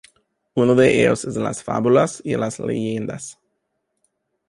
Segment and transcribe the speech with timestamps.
[0.55, 3.37] Uno de ellos es las fábulas y las leyendas.